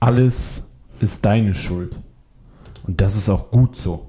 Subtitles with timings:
[0.00, 0.66] alles
[0.98, 1.96] ist deine Schuld.
[2.86, 4.08] Und das ist auch gut so.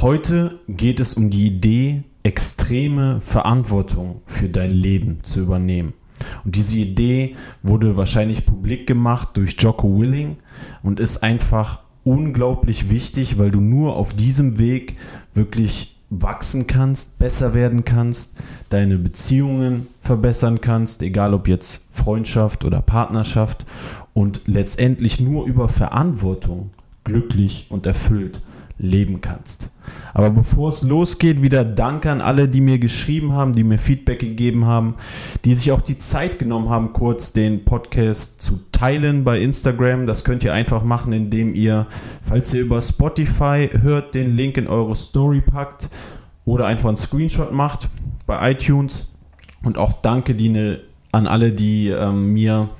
[0.00, 5.92] Heute geht es um die Idee, extreme Verantwortung für dein Leben zu übernehmen.
[6.44, 10.36] Und diese Idee wurde wahrscheinlich publik gemacht durch Jocko Willing
[10.82, 14.96] und ist einfach unglaublich wichtig, weil du nur auf diesem Weg
[15.34, 18.32] wirklich wachsen kannst, besser werden kannst,
[18.68, 23.64] deine Beziehungen verbessern kannst, egal ob jetzt Freundschaft oder Partnerschaft
[24.12, 26.70] und letztendlich nur über Verantwortung
[27.04, 28.40] glücklich und erfüllt
[28.78, 29.70] leben kannst.
[30.14, 34.20] Aber bevor es losgeht, wieder Dank an alle, die mir geschrieben haben, die mir Feedback
[34.20, 34.94] gegeben haben,
[35.44, 40.06] die sich auch die Zeit genommen haben, kurz den Podcast zu teilen bei Instagram.
[40.06, 41.86] Das könnt ihr einfach machen, indem ihr,
[42.22, 45.88] falls ihr über Spotify hört, den Link in eure Story packt
[46.44, 47.88] oder einfach einen Screenshot macht
[48.26, 49.08] bei iTunes.
[49.62, 50.80] Und auch danke die ne,
[51.12, 52.70] an alle, die ähm, mir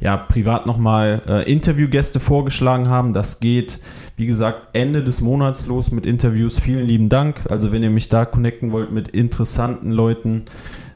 [0.00, 3.12] ja, privat nochmal äh, Interviewgäste vorgeschlagen haben.
[3.12, 3.78] Das geht,
[4.16, 6.60] wie gesagt, Ende des Monats los mit Interviews.
[6.60, 7.40] Vielen lieben Dank.
[7.50, 10.44] Also wenn ihr mich da connecten wollt mit interessanten Leuten,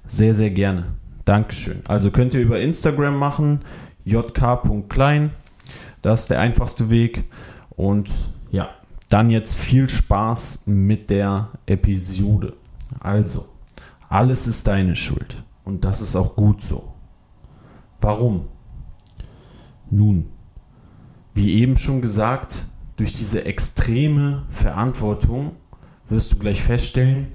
[0.06, 0.86] sehr, sehr gerne.
[1.24, 1.80] Dankeschön.
[1.86, 3.60] Also könnt ihr über Instagram machen,
[4.04, 5.30] jk.klein.
[6.02, 7.24] Das ist der einfachste Weg.
[7.70, 8.10] Und
[8.50, 8.70] ja,
[9.08, 12.54] dann jetzt viel Spaß mit der Episode.
[13.00, 13.46] Also,
[14.08, 15.36] alles ist deine Schuld.
[15.64, 16.94] Und das ist auch gut so.
[18.00, 18.46] Warum?
[19.90, 20.26] Nun,
[21.34, 25.52] wie eben schon gesagt, durch diese extreme Verantwortung
[26.08, 27.28] wirst du gleich feststellen,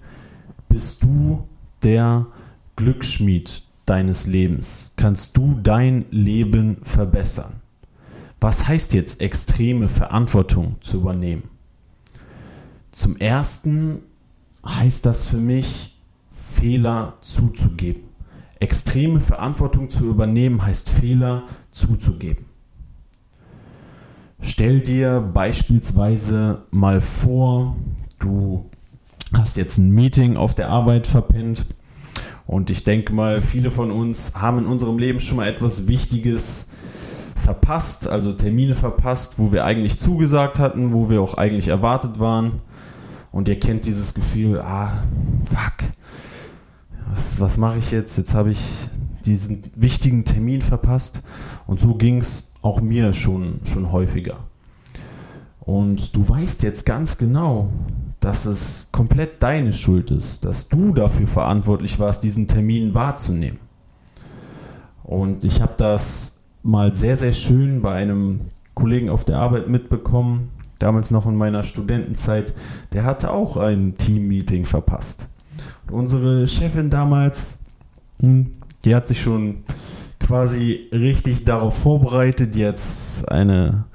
[0.69, 1.47] bist du
[1.83, 2.27] der
[2.75, 4.91] Glücksschmied deines Lebens.
[4.95, 7.61] Kannst du dein Leben verbessern?
[8.39, 11.43] Was heißt jetzt extreme Verantwortung zu übernehmen?
[12.91, 13.99] Zum Ersten
[14.65, 15.99] heißt das für mich,
[16.31, 18.03] Fehler zuzugeben.
[18.65, 22.45] Extreme Verantwortung zu übernehmen heißt Fehler zuzugeben.
[24.41, 27.75] Stell dir beispielsweise mal vor,
[28.17, 28.65] du
[29.31, 31.67] hast jetzt ein Meeting auf der Arbeit verpennt
[32.47, 36.67] und ich denke mal, viele von uns haben in unserem Leben schon mal etwas Wichtiges
[37.35, 42.61] verpasst, also Termine verpasst, wo wir eigentlich zugesagt hatten, wo wir auch eigentlich erwartet waren.
[43.31, 45.03] Und ihr kennt dieses Gefühl, ah,
[45.51, 45.91] fuck,
[47.15, 48.17] was, was mache ich jetzt?
[48.17, 48.89] Jetzt habe ich
[49.25, 51.21] diesen wichtigen Termin verpasst.
[51.65, 54.37] Und so ging es auch mir schon, schon häufiger.
[55.59, 57.69] Und du weißt jetzt ganz genau,
[58.19, 63.59] dass es komplett deine Schuld ist, dass du dafür verantwortlich warst, diesen Termin wahrzunehmen.
[65.03, 68.41] Und ich habe das mal sehr, sehr schön bei einem
[68.73, 72.53] Kollegen auf der Arbeit mitbekommen, damals noch in meiner Studentenzeit,
[72.93, 75.29] der hatte auch ein Team-Meeting verpasst.
[75.91, 77.59] Unsere Chefin damals,
[78.19, 78.51] hm,
[78.83, 79.63] die hat sich schon
[80.19, 83.85] quasi richtig darauf vorbereitet, jetzt eine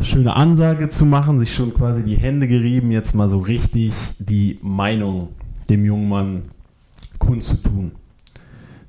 [0.00, 4.58] schöne Ansage zu machen, sich schon quasi die Hände gerieben, jetzt mal so richtig die
[4.62, 5.28] Meinung
[5.68, 6.42] dem jungen Mann
[7.18, 7.92] kundzutun.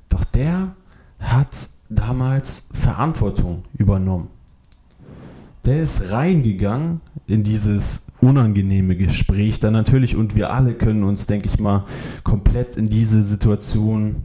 [0.08, 0.74] Doch der
[1.18, 4.28] hat damals Verantwortung übernommen.
[5.64, 11.48] Der ist reingegangen in dieses unangenehme Gespräch dann natürlich und wir alle können uns, denke
[11.48, 11.84] ich mal,
[12.22, 14.16] komplett in diese Situation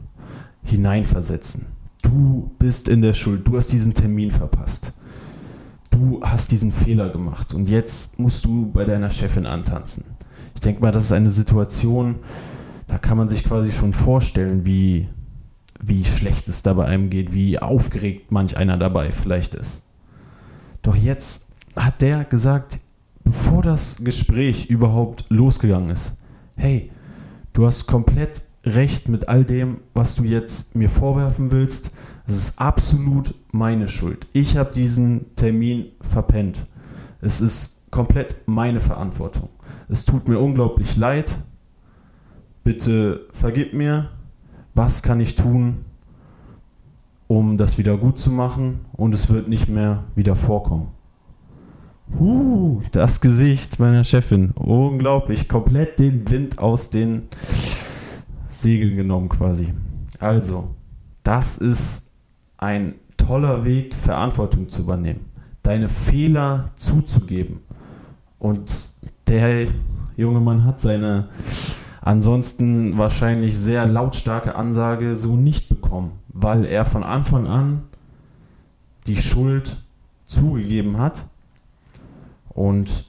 [0.62, 1.66] hineinversetzen.
[2.02, 4.92] Du bist in der Schuld, du hast diesen Termin verpasst.
[5.90, 10.04] Du hast diesen Fehler gemacht und jetzt musst du bei deiner Chefin antanzen.
[10.54, 12.16] Ich denke mal, das ist eine Situation,
[12.86, 15.08] da kann man sich quasi schon vorstellen, wie,
[15.80, 19.84] wie schlecht es da bei einem geht, wie aufgeregt manch einer dabei vielleicht ist.
[20.82, 22.78] Doch jetzt hat der gesagt,
[23.28, 26.16] bevor das Gespräch überhaupt losgegangen ist,
[26.56, 26.90] hey,
[27.52, 31.90] du hast komplett recht mit all dem, was du jetzt mir vorwerfen willst.
[32.26, 34.26] Es ist absolut meine Schuld.
[34.32, 36.64] Ich habe diesen Termin verpennt.
[37.20, 39.50] Es ist komplett meine Verantwortung.
[39.90, 41.38] Es tut mir unglaublich leid.
[42.64, 44.08] Bitte vergib mir.
[44.72, 45.84] Was kann ich tun,
[47.26, 50.97] um das wieder gut zu machen und es wird nicht mehr wieder vorkommen?
[52.18, 54.52] Uh, das Gesicht meiner Chefin.
[54.52, 55.48] Unglaublich.
[55.48, 57.28] Komplett den Wind aus den
[58.48, 59.72] Segeln genommen quasi.
[60.18, 60.74] Also,
[61.22, 62.10] das ist
[62.56, 65.26] ein toller Weg, Verantwortung zu übernehmen.
[65.62, 67.60] Deine Fehler zuzugeben.
[68.38, 68.94] Und
[69.26, 69.66] der
[70.16, 71.28] junge Mann hat seine
[72.00, 77.82] ansonsten wahrscheinlich sehr lautstarke Ansage so nicht bekommen, weil er von Anfang an
[79.06, 79.84] die Schuld
[80.24, 81.26] zugegeben hat
[82.58, 83.06] und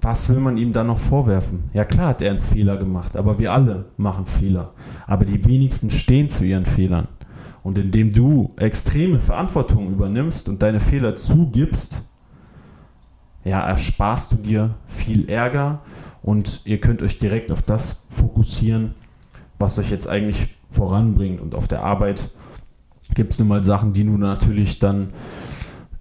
[0.00, 1.64] was will man ihm dann noch vorwerfen?
[1.72, 4.72] Ja klar hat er einen Fehler gemacht, aber wir alle machen Fehler.
[5.08, 7.08] Aber die wenigsten stehen zu ihren Fehlern.
[7.64, 12.04] Und indem du extreme Verantwortung übernimmst und deine Fehler zugibst,
[13.42, 15.82] ja, ersparst du dir viel Ärger
[16.22, 18.94] und ihr könnt euch direkt auf das fokussieren,
[19.58, 21.40] was euch jetzt eigentlich voranbringt.
[21.40, 22.30] Und auf der Arbeit
[23.12, 25.08] gibt es nun mal Sachen, die du natürlich dann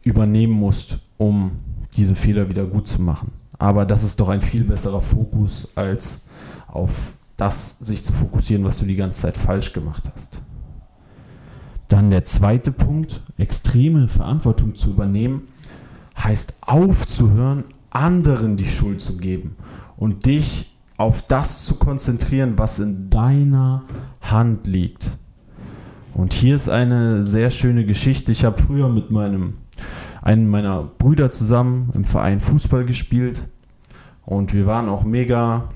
[0.03, 1.53] übernehmen musst, um
[1.95, 3.31] diese Fehler wieder gut zu machen.
[3.57, 6.21] Aber das ist doch ein viel besserer Fokus, als
[6.67, 10.41] auf das sich zu fokussieren, was du die ganze Zeit falsch gemacht hast.
[11.87, 15.47] Dann der zweite Punkt, extreme Verantwortung zu übernehmen,
[16.17, 19.55] heißt aufzuhören, anderen die Schuld zu geben
[19.97, 23.83] und dich auf das zu konzentrieren, was in deiner
[24.21, 25.11] Hand liegt.
[26.13, 28.31] Und hier ist eine sehr schöne Geschichte.
[28.31, 29.55] Ich habe früher mit meinem
[30.25, 33.47] einen meiner Brüder zusammen im Verein Fußball gespielt
[34.25, 35.69] und wir waren auch mega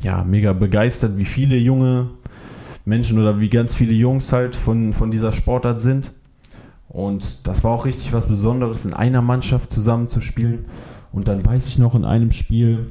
[0.00, 2.10] ja, mega begeistert, wie viele junge
[2.84, 6.12] Menschen oder wie ganz viele Jungs halt von, von dieser Sportart sind.
[6.88, 10.66] Und das war auch richtig was Besonderes, in einer Mannschaft zusammen zu spielen.
[11.12, 12.88] Und dann weiß ich noch in einem Spiel,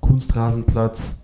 [0.00, 1.20] Kunstrasenplatz,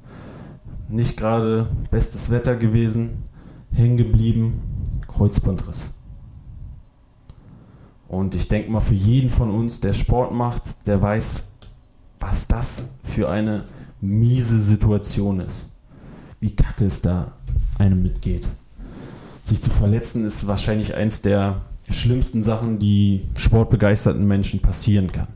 [0.88, 3.24] nicht gerade bestes Wetter gewesen,
[3.72, 4.60] hängen geblieben,
[5.08, 5.94] Kreuzbandriss.
[8.12, 11.44] Und ich denke mal, für jeden von uns, der Sport macht, der weiß,
[12.20, 13.64] was das für eine
[14.02, 15.70] miese Situation ist.
[16.38, 17.32] Wie kacke es da
[17.78, 18.46] einem mitgeht.
[19.42, 25.28] Sich zu verletzen ist wahrscheinlich eins der schlimmsten Sachen, die sportbegeisterten Menschen passieren kann.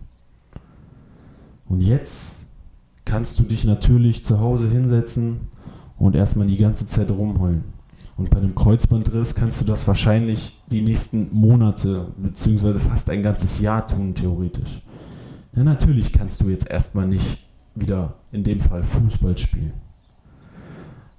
[1.71, 2.45] Und jetzt
[3.07, 5.49] kannst du dich natürlich zu Hause hinsetzen
[5.97, 7.65] und erstmal die ganze Zeit rumheulen.
[8.17, 13.61] Und bei einem Kreuzbandriss kannst du das wahrscheinlich die nächsten Monate beziehungsweise fast ein ganzes
[13.61, 14.83] Jahr tun, theoretisch.
[15.55, 17.39] Ja, natürlich kannst du jetzt erstmal nicht
[17.75, 19.75] wieder in dem Fall Fußball spielen.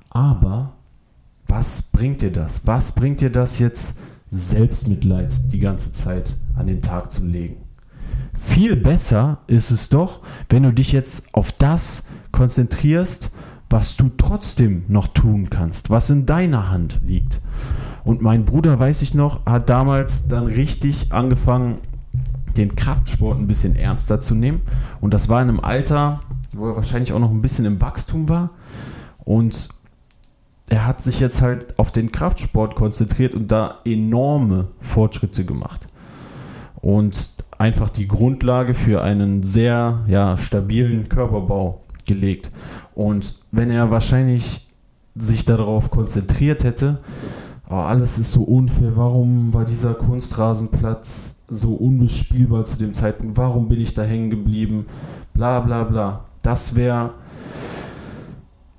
[0.09, 0.73] Aber
[1.47, 2.65] was bringt dir das?
[2.65, 3.95] Was bringt dir das jetzt,
[4.29, 7.57] Selbstmitleid die ganze Zeit an den Tag zu legen?
[8.38, 13.31] Viel besser ist es doch, wenn du dich jetzt auf das konzentrierst,
[13.69, 17.41] was du trotzdem noch tun kannst, was in deiner Hand liegt.
[18.03, 21.79] Und mein Bruder, weiß ich noch, hat damals dann richtig angefangen,
[22.55, 24.61] den Kraftsport ein bisschen ernster zu nehmen.
[25.01, 26.21] Und das war in einem Alter,
[26.55, 28.51] wo er wahrscheinlich auch noch ein bisschen im Wachstum war.
[29.19, 29.69] Und
[30.69, 35.87] er hat sich jetzt halt auf den Kraftsport konzentriert und da enorme Fortschritte gemacht.
[36.81, 42.51] Und einfach die Grundlage für einen sehr ja, stabilen Körperbau gelegt.
[42.95, 44.68] Und wenn er wahrscheinlich
[45.15, 47.00] sich darauf konzentriert hätte,
[47.69, 53.69] oh, alles ist so unfair, warum war dieser Kunstrasenplatz so unbespielbar zu dem Zeitpunkt, warum
[53.69, 54.86] bin ich da hängen geblieben,
[55.33, 56.25] bla bla bla.
[56.42, 57.13] Das wäre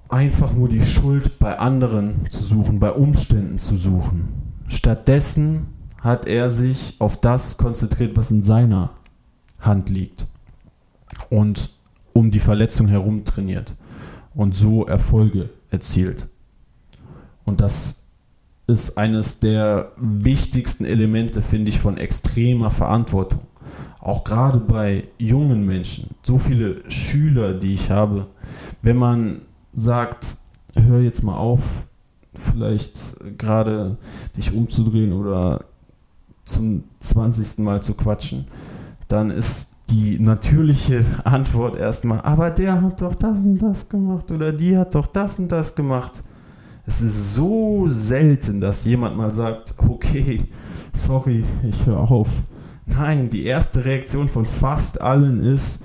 [0.09, 4.29] einfach nur die Schuld bei anderen zu suchen, bei Umständen zu suchen.
[4.69, 5.67] Stattdessen
[6.03, 8.91] hat er sich auf das konzentriert, was in seiner
[9.61, 10.27] Hand liegt.
[11.31, 11.78] Und
[12.19, 13.75] um die Verletzung herum trainiert.
[14.35, 16.27] Und so Erfolge erzielt.
[17.45, 18.03] Und das
[18.67, 23.41] ist eines der wichtigsten Elemente, finde ich, von extremer Verantwortung.
[24.01, 26.11] Auch gerade bei jungen Menschen.
[26.23, 28.27] So viele Schüler, die ich habe.
[28.83, 29.43] Wenn man
[29.73, 30.39] sagt,
[30.75, 31.87] hör jetzt mal auf,
[32.35, 33.97] vielleicht gerade
[34.37, 35.65] dich umzudrehen oder
[36.45, 37.59] zum 20.
[37.59, 38.47] Mal zu quatschen,
[39.07, 44.53] dann ist die natürliche Antwort erstmal, aber der hat doch das und das gemacht oder
[44.53, 46.23] die hat doch das und das gemacht.
[46.87, 50.45] Es ist so selten, dass jemand mal sagt, okay,
[50.95, 52.31] sorry, ich höre auf.
[52.87, 55.83] Nein, die erste Reaktion von fast allen ist,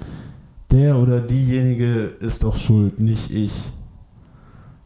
[0.71, 3.73] der oder diejenige ist doch schuld, nicht ich.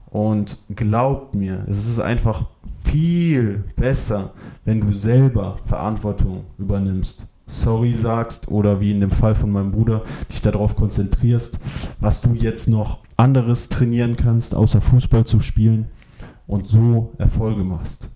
[0.10, 2.46] Und glaubt mir, es ist einfach
[2.84, 4.34] viel besser,
[4.66, 7.28] wenn du selber Verantwortung übernimmst.
[7.48, 11.60] Sorry sagst oder wie in dem Fall von meinem Bruder, dich darauf konzentrierst,
[12.00, 15.88] was du jetzt noch anderes trainieren kannst, außer Fußball zu spielen
[16.46, 18.10] und so Erfolge machst.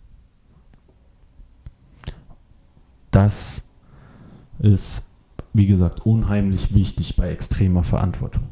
[3.09, 3.63] Das
[4.59, 5.05] ist,
[5.53, 8.43] wie gesagt, unheimlich wichtig bei extremer Verantwortung.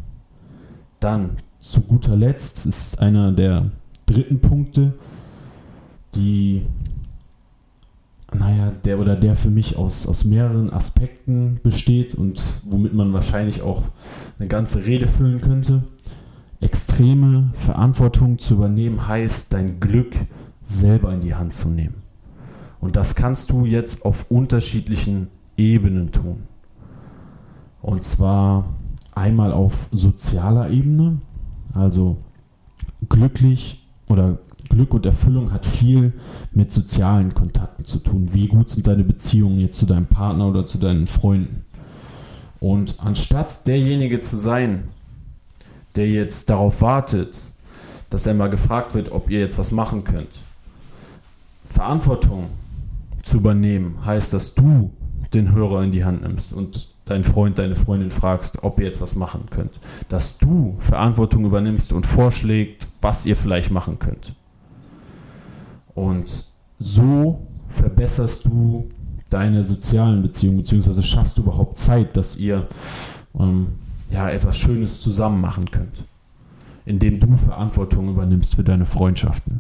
[1.00, 3.72] Dann zu guter Letzt ist einer der
[4.06, 4.94] dritten Punkte,
[6.16, 6.66] die,
[8.39, 13.62] naja, der oder der für mich aus, aus mehreren Aspekten besteht und womit man wahrscheinlich
[13.62, 13.84] auch
[14.39, 15.84] eine ganze Rede füllen könnte.
[16.62, 20.15] Extreme Verantwortung zu übernehmen heißt, dein Glück
[20.63, 22.03] selber in die Hand zu nehmen.
[22.79, 25.27] Und das kannst du jetzt auf unterschiedlichen
[25.58, 26.43] Ebenen tun.
[27.81, 28.74] Und zwar
[29.15, 31.19] einmal auf sozialer Ebene,
[31.74, 32.17] also
[33.10, 36.13] glücklich oder Glück und Erfüllung hat viel
[36.51, 38.30] mit sozialen Kontakten zu tun.
[38.34, 41.66] Wie gut sind deine Beziehungen jetzt zu deinem Partner oder zu deinen Freunden?
[42.60, 44.89] Und anstatt derjenige zu sein,
[45.96, 47.51] der jetzt darauf wartet,
[48.10, 50.44] dass er mal gefragt wird, ob ihr jetzt was machen könnt,
[51.63, 52.50] Verantwortung
[53.24, 54.92] zu übernehmen heißt, dass du
[55.34, 59.01] den Hörer in die Hand nimmst und deinen Freund, deine Freundin fragst, ob ihr jetzt
[59.01, 59.80] was machen könnt.
[60.10, 64.34] Dass du Verantwortung übernimmst und vorschlägst, was ihr vielleicht machen könnt.
[66.00, 66.46] Und
[66.79, 68.88] so verbesserst du
[69.29, 72.68] deine sozialen Beziehungen, beziehungsweise schaffst du überhaupt Zeit, dass ihr
[73.38, 73.68] ähm,
[74.10, 76.06] ja, etwas Schönes zusammen machen könnt.
[76.86, 79.60] Indem du Verantwortung übernimmst für deine Freundschaften.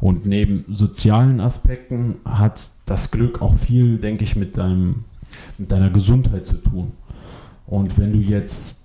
[0.00, 5.06] Und neben sozialen Aspekten hat das Glück auch viel, denke ich, mit, deinem,
[5.58, 6.92] mit deiner Gesundheit zu tun.
[7.66, 8.84] Und wenn du jetzt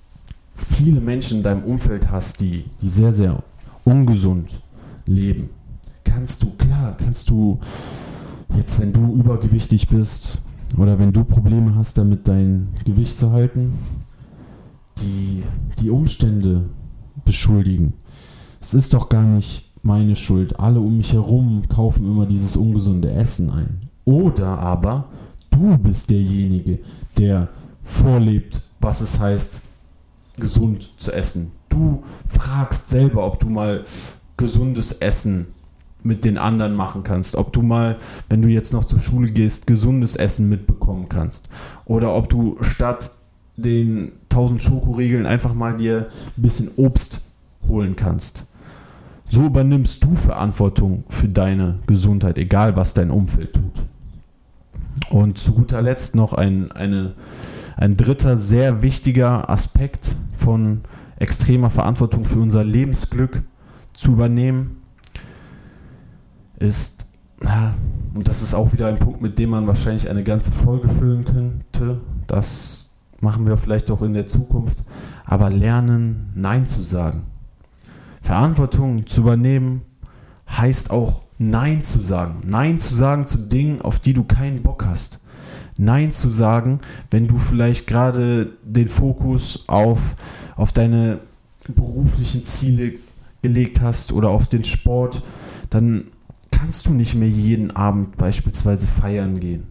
[0.55, 3.43] viele Menschen in deinem Umfeld hast, die, die sehr, sehr
[3.83, 4.59] ungesund
[5.05, 5.51] leben,
[6.15, 7.59] kannst du, klar, kannst du
[8.55, 10.41] jetzt, wenn du übergewichtig bist
[10.77, 13.73] oder wenn du Probleme hast, damit dein Gewicht zu halten,
[15.01, 15.43] die,
[15.81, 16.69] die Umstände
[17.25, 17.93] beschuldigen.
[18.61, 20.57] Es ist doch gar nicht meine Schuld.
[20.57, 23.89] Alle um mich herum kaufen immer dieses ungesunde Essen ein.
[24.05, 25.09] Oder aber
[25.49, 26.79] du bist derjenige,
[27.17, 27.49] der
[27.81, 29.61] vorlebt, was es heißt,
[30.37, 31.51] gesund zu essen.
[31.67, 33.83] Du fragst selber, ob du mal
[34.37, 35.47] gesundes Essen
[36.05, 37.35] mit den anderen machen kannst.
[37.35, 37.97] Ob du mal,
[38.29, 41.49] wenn du jetzt noch zur Schule gehst, gesundes Essen mitbekommen kannst.
[41.85, 43.11] Oder ob du statt
[43.57, 46.07] den 1000 Schokoriegeln einfach mal dir
[46.37, 47.21] ein bisschen Obst
[47.67, 48.45] holen kannst.
[49.27, 53.85] So übernimmst du Verantwortung für deine Gesundheit, egal was dein Umfeld tut.
[55.09, 57.13] Und zu guter Letzt noch ein, eine,
[57.77, 60.81] ein dritter sehr wichtiger Aspekt von
[61.17, 63.41] extremer Verantwortung für unser Lebensglück
[63.93, 64.81] zu übernehmen,
[66.59, 67.07] ist,
[68.15, 71.25] und das ist auch wieder ein Punkt, mit dem man wahrscheinlich eine ganze Folge füllen
[71.25, 74.83] könnte, das machen wir vielleicht auch in der Zukunft,
[75.25, 77.23] aber lernen, Nein zu sagen.
[78.21, 79.81] Verantwortung zu übernehmen
[80.49, 82.41] heißt auch Nein zu sagen.
[82.45, 85.19] Nein zu sagen zu Dingen, auf die du keinen Bock hast.
[85.77, 86.79] Nein zu sagen,
[87.11, 89.99] wenn du vielleicht gerade den Fokus auf,
[90.55, 91.19] auf deine
[91.67, 92.93] beruflichen Ziele
[93.41, 95.21] gelegt hast oder auf den Sport,
[95.69, 96.05] dann
[96.65, 99.67] kannst du nicht mehr jeden Abend beispielsweise feiern gehen.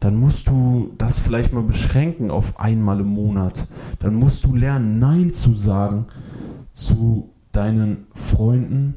[0.00, 3.66] Dann musst du das vielleicht mal beschränken auf einmal im Monat.
[4.00, 6.04] Dann musst du lernen, Nein zu sagen
[6.74, 8.96] zu deinen Freunden,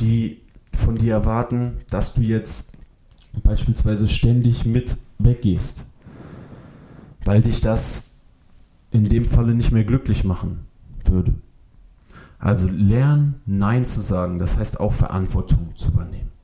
[0.00, 0.40] die
[0.72, 2.72] von dir erwarten, dass du jetzt
[3.42, 5.84] beispielsweise ständig mit weggehst.
[7.26, 8.12] Weil dich das
[8.92, 10.60] in dem Falle nicht mehr glücklich machen
[11.04, 11.34] würde.
[12.38, 16.37] Also lern Nein zu sagen, das heißt auch Verantwortung zu übernehmen.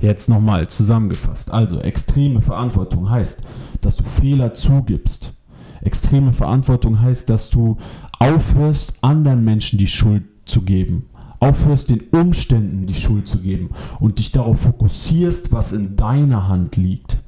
[0.00, 1.50] Jetzt nochmal zusammengefasst.
[1.50, 3.42] Also extreme Verantwortung heißt,
[3.80, 5.34] dass du Fehler zugibst.
[5.82, 7.76] Extreme Verantwortung heißt, dass du
[8.18, 11.08] aufhörst, anderen Menschen die Schuld zu geben.
[11.40, 16.76] Aufhörst, den Umständen die Schuld zu geben und dich darauf fokussierst, was in deiner Hand
[16.76, 17.18] liegt.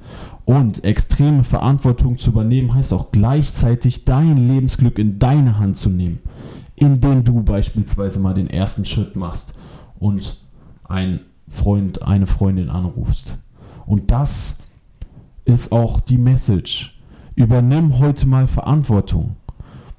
[0.45, 6.19] Und extreme Verantwortung zu übernehmen heißt auch gleichzeitig dein Lebensglück in deine Hand zu nehmen,
[6.75, 9.55] indem du beispielsweise mal den ersten Schritt machst
[10.00, 10.39] und
[10.85, 13.38] ein Freund, eine Freundin anrufst.
[13.85, 14.59] Und das
[15.45, 16.99] ist auch die Message.
[17.35, 19.37] Übernimm heute mal Verantwortung.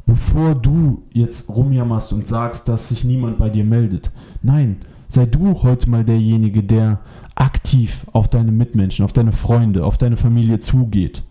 [0.06, 4.12] Bevor du jetzt rumjammerst und sagst, dass sich niemand bei dir meldet.
[4.42, 4.78] Nein,
[5.08, 7.00] sei du heute mal derjenige, der
[7.36, 11.24] aktiv auf deine Mitmenschen, auf deine Freunde, auf deine Familie zugeht.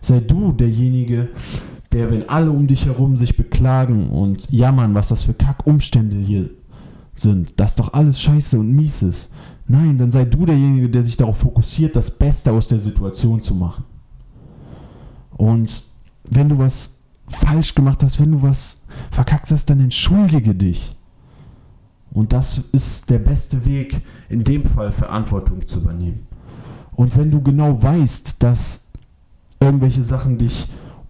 [0.00, 1.30] Sei du derjenige,
[1.92, 6.50] der, wenn alle um dich herum sich beklagen und jammern, was das für Kackumstände hier
[7.20, 9.30] sind, dass doch alles scheiße und mies ist.
[9.66, 13.54] Nein, dann sei du derjenige, der sich darauf fokussiert, das Beste aus der Situation zu
[13.54, 13.84] machen.
[15.36, 15.82] Und
[16.30, 20.96] wenn du was falsch gemacht hast, wenn du was verkackt hast, dann entschuldige dich.
[22.12, 26.26] Und das ist der beste Weg, in dem Fall Verantwortung zu übernehmen.
[26.94, 28.86] Und wenn du genau weißt, dass
[29.60, 30.68] irgendwelche Sachen dich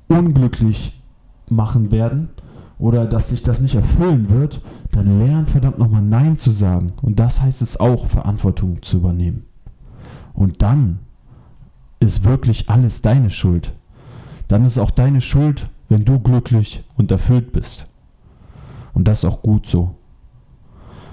[0.08, 1.00] unglücklich
[1.48, 2.30] machen werden,
[2.78, 4.60] oder dass sich das nicht erfüllen wird,
[4.96, 6.94] dann lern verdammt nochmal Nein zu sagen.
[7.02, 9.44] Und das heißt es auch, Verantwortung zu übernehmen.
[10.32, 11.00] Und dann
[12.00, 13.74] ist wirklich alles deine Schuld.
[14.48, 17.88] Dann ist auch deine Schuld, wenn du glücklich und erfüllt bist.
[18.94, 19.94] Und das ist auch gut so.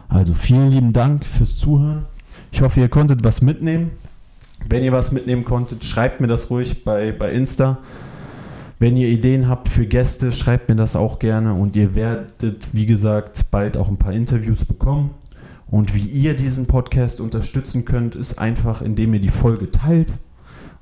[0.07, 2.05] Also vielen lieben Dank fürs Zuhören.
[2.51, 3.91] Ich hoffe, ihr konntet was mitnehmen.
[4.69, 7.79] Wenn ihr was mitnehmen konntet, schreibt mir das ruhig bei, bei Insta.
[8.79, 12.85] Wenn ihr Ideen habt für Gäste, schreibt mir das auch gerne und ihr werdet, wie
[12.85, 15.11] gesagt, bald auch ein paar Interviews bekommen.
[15.67, 20.13] Und wie ihr diesen Podcast unterstützen könnt, ist einfach, indem ihr die Folge teilt.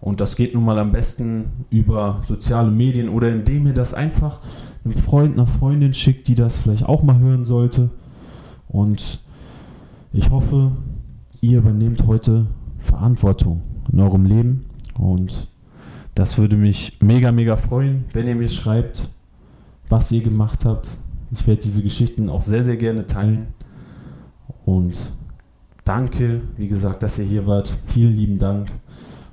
[0.02, 4.40] Und das geht nun mal am besten über soziale Medien oder indem ihr das einfach
[4.84, 7.92] einem Freund, einer Freundin schickt, die das vielleicht auch mal hören sollte.
[8.68, 9.22] Und
[10.12, 10.72] ich hoffe,
[11.40, 12.48] ihr übernehmt heute
[12.80, 14.66] Verantwortung in eurem Leben.
[14.98, 15.48] Und
[16.16, 19.10] das würde mich mega, mega freuen, wenn ihr mir schreibt,
[19.90, 20.88] was ihr gemacht habt.
[21.32, 23.48] Ich werde diese Geschichten auch sehr, sehr gerne teilen.
[24.66, 24.96] Und
[25.86, 27.76] danke, wie gesagt, dass ihr hier wart.
[27.86, 28.72] Vielen lieben Dank.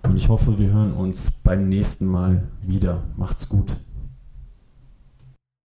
[0.02, 3.02] Und ich hoffe, wir hören uns beim nächsten Mal wieder.
[3.16, 3.76] Macht's gut.